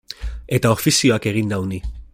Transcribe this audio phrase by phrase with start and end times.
[0.57, 1.83] Eta ofizioak egin nau ni.